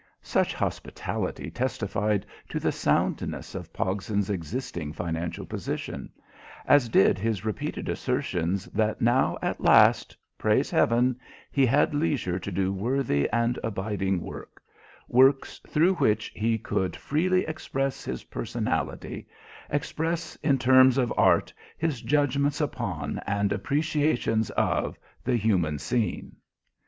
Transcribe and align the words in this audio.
Such 0.23 0.51
hospitality 0.55 1.51
testified 1.51 2.25
to 2.49 2.59
the 2.59 2.71
soundness 2.71 3.53
of 3.53 3.71
Pogson's 3.71 4.31
existing 4.31 4.93
financial 4.93 5.45
position; 5.45 6.11
as 6.65 6.89
did 6.89 7.19
his 7.19 7.45
repeated 7.45 7.87
assertions 7.87 8.65
that 8.73 8.99
now, 8.99 9.37
at 9.43 9.61
last 9.61 10.17
praise 10.39 10.71
heaven 10.71 11.19
he 11.51 11.67
had 11.67 11.93
leisure 11.93 12.39
to 12.39 12.51
do 12.51 12.73
worthy 12.73 13.29
and 13.29 13.59
abiding 13.63 14.21
work, 14.21 14.59
work 15.07 15.45
through 15.45 15.93
which 15.93 16.29
he 16.35 16.57
could 16.57 16.95
freely 16.95 17.45
express 17.45 18.03
his 18.03 18.23
personality, 18.23 19.27
express 19.69 20.35
in 20.37 20.57
terms 20.57 20.97
of 20.97 21.13
art 21.15 21.53
his 21.77 22.01
judgments 22.01 22.59
upon, 22.59 23.21
and 23.27 23.53
appreciations 23.53 24.49
of, 24.57 24.97
the 25.23 25.35
human 25.35 25.77
scene. 25.77 26.37